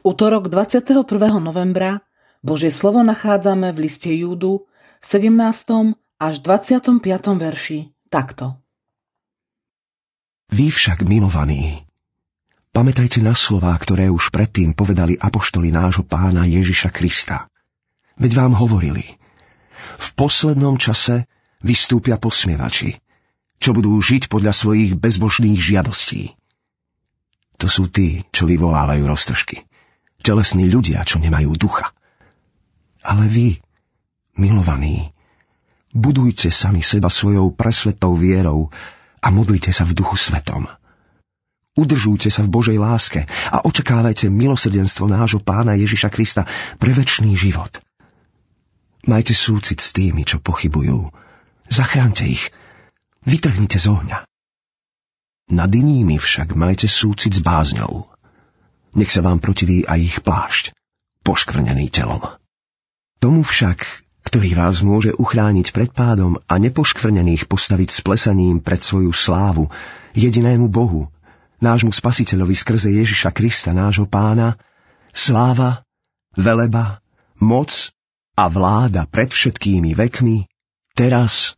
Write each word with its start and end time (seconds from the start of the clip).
útorok 0.00 0.48
21. 0.48 1.04
novembra 1.44 2.00
Božie 2.40 2.72
slovo 2.72 3.04
nachádzame 3.04 3.72
v 3.72 3.88
liste 3.88 4.08
Júdu 4.08 4.64
v 5.00 5.04
17. 5.04 5.96
až 6.20 6.34
25. 6.40 7.04
verši 7.36 7.92
takto. 8.08 8.56
Vy 10.48 10.72
však, 10.72 11.04
milovaní, 11.04 11.84
pamätajte 12.72 13.20
na 13.20 13.36
slová, 13.36 13.76
ktoré 13.76 14.08
už 14.08 14.32
predtým 14.32 14.72
povedali 14.72 15.16
apoštoli 15.20 15.68
nášho 15.68 16.04
pána 16.04 16.48
Ježiša 16.48 16.88
Krista. 16.88 17.48
Veď 18.16 18.40
vám 18.40 18.56
hovorili, 18.56 19.04
v 20.00 20.08
poslednom 20.16 20.80
čase 20.80 21.28
vystúpia 21.60 22.16
posmievači, 22.16 23.00
čo 23.60 23.76
budú 23.76 23.96
žiť 24.00 24.32
podľa 24.32 24.52
svojich 24.52 24.96
bezbožných 24.96 25.60
žiadostí. 25.60 26.36
To 27.60 27.66
sú 27.68 27.88
tí, 27.88 28.24
čo 28.32 28.44
vyvolávajú 28.48 29.04
roztržky 29.08 29.64
telesní 30.24 30.72
ľudia, 30.72 31.04
čo 31.04 31.20
nemajú 31.20 31.52
ducha. 31.60 31.92
Ale 33.04 33.28
vy, 33.28 33.60
milovaní, 34.40 35.12
budujte 35.92 36.48
sami 36.48 36.80
seba 36.80 37.12
svojou 37.12 37.52
presvetou 37.52 38.16
vierou 38.16 38.72
a 39.20 39.28
modlite 39.28 39.68
sa 39.68 39.84
v 39.84 39.92
duchu 39.92 40.16
svetom. 40.16 40.64
Udržujte 41.76 42.32
sa 42.32 42.46
v 42.46 42.52
Božej 42.54 42.78
láske 42.80 43.28
a 43.50 43.60
očakávajte 43.66 44.32
milosrdenstvo 44.32 45.10
nášho 45.10 45.44
pána 45.44 45.76
Ježiša 45.76 46.08
Krista 46.08 46.48
pre 46.80 46.96
väčší 46.96 47.34
život. 47.36 47.82
Majte 49.04 49.36
súcit 49.36 49.84
s 49.84 49.92
tými, 49.92 50.24
čo 50.24 50.40
pochybujú. 50.40 51.12
Zachránte 51.68 52.24
ich. 52.24 52.48
Vytrhnite 53.28 53.76
z 53.76 53.92
ohňa. 53.92 54.18
Nad 55.52 55.70
inými 55.76 56.16
však 56.16 56.56
majte 56.56 56.88
súcit 56.88 57.36
s 57.36 57.44
bázňou 57.44 58.08
nech 58.94 59.10
sa 59.10 59.22
vám 59.22 59.38
protiví 59.42 59.86
aj 59.86 59.98
ich 60.00 60.18
plášť, 60.22 60.74
poškvrnený 61.22 61.90
telom. 61.90 62.22
Tomu 63.18 63.46
však, 63.46 63.82
ktorý 64.26 64.56
vás 64.58 64.82
môže 64.82 65.14
uchrániť 65.14 65.72
pred 65.72 65.90
pádom 65.90 66.38
a 66.44 66.54
nepoškvrnených 66.58 67.46
postaviť 67.46 67.88
s 67.90 68.00
plesaním 68.02 68.58
pred 68.60 68.80
svoju 68.80 69.14
slávu, 69.14 69.70
jedinému 70.12 70.68
Bohu, 70.68 71.08
nášmu 71.64 71.94
spasiteľovi 71.94 72.52
skrze 72.52 72.92
Ježiša 72.92 73.30
Krista, 73.32 73.72
nášho 73.72 74.04
pána, 74.04 74.60
sláva, 75.14 75.86
veleba, 76.36 77.00
moc 77.40 77.94
a 78.34 78.50
vláda 78.50 79.06
pred 79.08 79.30
všetkými 79.30 79.94
vekmi, 79.94 80.44
teraz 80.92 81.54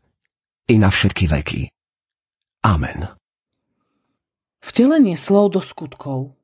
i 0.71 0.79
na 0.79 0.93
všetky 0.93 1.27
veky. 1.27 1.63
Amen. 2.63 3.11
Vtelenie 4.63 5.19
slov 5.19 5.55
do 5.55 5.63
skutkov 5.63 6.36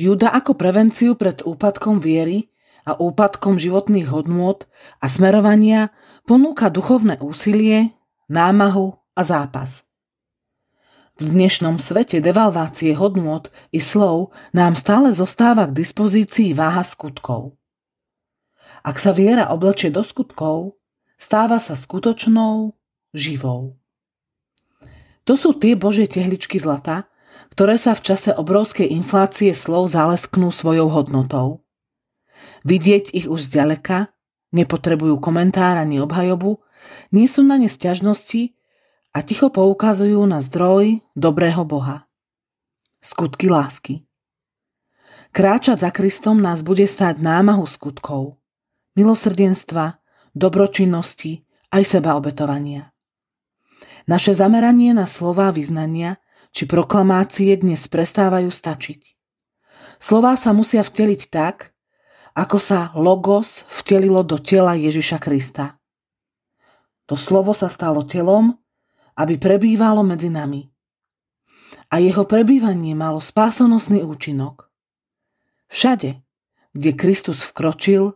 Juda 0.00 0.32
ako 0.32 0.56
prevenciu 0.56 1.12
pred 1.12 1.44
úpadkom 1.44 2.00
viery 2.00 2.48
a 2.88 2.96
úpadkom 2.96 3.60
životných 3.60 4.08
hodnôt 4.08 4.64
a 4.96 5.12
smerovania 5.12 5.92
ponúka 6.24 6.72
duchovné 6.72 7.20
úsilie, 7.20 7.92
námahu 8.32 8.96
a 9.12 9.20
zápas. 9.20 9.84
V 11.20 11.28
dnešnom 11.28 11.76
svete 11.76 12.24
devalvácie 12.24 12.96
hodnôt 12.96 13.52
i 13.76 13.84
slov 13.84 14.32
nám 14.56 14.72
stále 14.72 15.12
zostáva 15.12 15.68
k 15.68 15.76
dispozícii 15.84 16.56
váha 16.56 16.80
skutkov. 16.80 17.60
Ak 18.80 18.96
sa 18.96 19.12
viera 19.12 19.52
oblečie 19.52 19.92
do 19.92 20.00
skutkov, 20.00 20.80
stáva 21.20 21.60
sa 21.60 21.76
skutočnou, 21.76 22.72
živou. 23.12 23.76
To 25.28 25.36
sú 25.36 25.60
tie 25.60 25.76
Božie 25.76 26.08
tehličky 26.08 26.56
zlata, 26.56 27.09
ktoré 27.50 27.76
sa 27.76 27.92
v 27.98 28.04
čase 28.06 28.30
obrovskej 28.30 28.88
inflácie 28.88 29.52
slov 29.52 29.90
zalesknú 29.90 30.54
svojou 30.54 30.88
hodnotou. 30.88 31.66
Vidieť 32.62 33.12
ich 33.16 33.26
už 33.26 33.50
zďaleka, 33.50 34.12
nepotrebujú 34.54 35.18
komentár 35.18 35.80
ani 35.80 36.00
obhajobu, 36.00 36.60
nie 37.12 37.26
sú 37.26 37.44
na 37.44 37.60
ne 37.60 37.68
sťažnosti 37.68 38.56
a 39.12 39.18
ticho 39.26 39.50
poukazujú 39.50 40.22
na 40.24 40.40
zdroj 40.40 41.02
dobrého 41.18 41.66
Boha. 41.66 42.06
Skutky 43.00 43.48
lásky. 43.48 44.04
Kráčať 45.30 45.86
za 45.86 45.90
Kristom 45.94 46.42
nás 46.42 46.60
bude 46.60 46.84
stáť 46.84 47.22
námahu 47.22 47.62
skutkov, 47.64 48.42
milosrdenstva, 48.98 50.02
dobročinnosti 50.34 51.46
aj 51.70 51.82
sebaobetovania. 51.86 52.90
Naše 54.10 54.34
zameranie 54.34 54.90
na 54.90 55.06
slová 55.06 55.54
vyznania 55.54 56.18
či 56.50 56.66
proklamácie 56.66 57.54
dnes 57.58 57.86
prestávajú 57.86 58.50
stačiť. 58.50 59.00
Slová 60.00 60.34
sa 60.34 60.50
musia 60.50 60.82
vteliť 60.82 61.28
tak, 61.28 61.76
ako 62.34 62.56
sa 62.56 62.90
logos 62.96 63.68
vtelilo 63.68 64.22
do 64.22 64.38
tela 64.40 64.78
Ježiša 64.78 65.18
Krista. 65.20 65.76
To 67.10 67.18
slovo 67.18 67.52
sa 67.52 67.66
stalo 67.66 68.06
telom, 68.06 68.54
aby 69.18 69.36
prebývalo 69.36 70.06
medzi 70.06 70.30
nami. 70.30 70.70
A 71.90 71.98
jeho 71.98 72.22
prebývanie 72.22 72.94
malo 72.94 73.18
spásonosný 73.18 74.06
účinok. 74.06 74.70
Všade, 75.70 76.22
kde 76.70 76.90
Kristus 76.94 77.42
vkročil, 77.46 78.14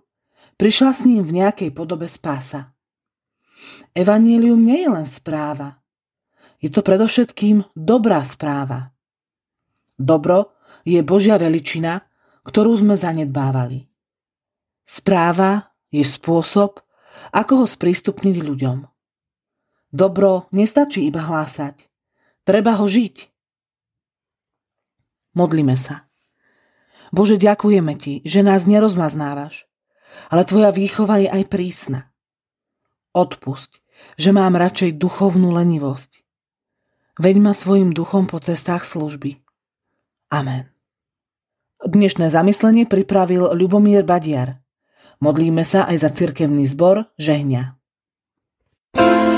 prišla 0.55 0.91
s 0.95 1.01
ním 1.07 1.23
v 1.27 1.43
nejakej 1.43 1.71
podobe 1.75 2.07
spása. 2.07 2.73
Evangelium 3.95 4.63
nie 4.63 4.87
je 4.87 4.91
len 4.91 5.07
správa, 5.07 5.84
je 6.63 6.69
to 6.73 6.81
predovšetkým 6.81 7.65
dobrá 7.77 8.25
správa. 8.25 8.95
Dobro 9.95 10.59
je 10.83 11.01
Božia 11.07 11.39
veličina, 11.39 12.03
ktorú 12.45 12.75
sme 12.77 12.95
zanedbávali. 12.99 13.87
Správa 14.85 15.75
je 15.89 16.05
spôsob, 16.05 16.83
ako 17.33 17.65
ho 17.65 17.67
sprístupniť 17.67 18.37
ľuďom. 18.43 18.79
Dobro 19.95 20.51
nestačí 20.51 21.07
iba 21.07 21.23
hlásať, 21.23 21.87
treba 22.43 22.75
ho 22.83 22.85
žiť. 22.85 23.31
Modlíme 25.39 25.79
sa. 25.79 26.11
Bože, 27.15 27.39
ďakujeme 27.39 27.95
Ti, 27.95 28.27
že 28.27 28.43
nás 28.43 28.67
nerozmaznávaš, 28.67 29.71
ale 30.35 30.43
Tvoja 30.43 30.75
výchova 30.75 31.23
je 31.23 31.31
aj 31.31 31.45
prísna. 31.47 32.11
Odpusť, 33.15 33.79
že 34.19 34.35
mám 34.35 34.59
radšej 34.59 34.99
duchovnú 34.99 35.55
lenivosť 35.55 36.24
Veď 37.15 37.37
ma 37.39 37.53
svojim 37.55 37.95
duchom 37.95 38.27
po 38.27 38.43
cestách 38.43 38.83
služby. 38.83 39.39
Amen. 40.35 40.67
Dnešné 41.79 42.27
zamyslenie 42.27 42.91
pripravil 42.91 43.55
Ľubomír 43.55 44.03
Badiar. 44.03 44.59
Modlíme 45.23 45.63
sa 45.63 45.87
aj 45.87 45.97
za 46.03 46.11
cirkevný 46.11 46.67
zbor 46.67 47.07
Žehňa. 47.21 47.79
thank 48.95 49.29
you 49.29 49.34